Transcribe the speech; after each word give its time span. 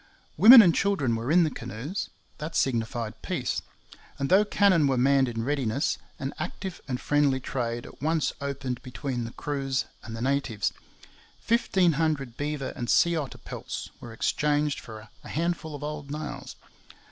Women 0.35 0.63
and 0.63 0.73
children 0.73 1.15
were 1.15 1.31
in 1.31 1.43
the 1.43 1.51
canoes. 1.51 2.09
That 2.39 2.55
signified 2.55 3.21
peace; 3.21 3.61
and 4.17 4.31
though 4.31 4.43
cannon 4.43 4.87
were 4.87 4.97
manned 4.97 5.27
in 5.29 5.43
readiness, 5.45 5.99
an 6.17 6.33
active 6.39 6.81
and 6.87 6.99
friendly 6.99 7.39
trade 7.39 7.85
at 7.85 8.01
once 8.01 8.33
opened 8.41 8.81
between 8.81 9.25
the 9.25 9.31
crews 9.33 9.85
and 10.01 10.15
the 10.15 10.21
natives. 10.23 10.73
Fifteen 11.39 11.91
hundred 11.91 12.35
beaver 12.35 12.73
and 12.75 12.89
sea 12.89 13.15
otter 13.15 13.37
pelts 13.37 13.91
were 13.99 14.11
exchanged 14.11 14.79
for 14.79 15.07
a 15.23 15.29
handful 15.29 15.75
of 15.75 15.83
old 15.83 16.09
nails. 16.09 16.55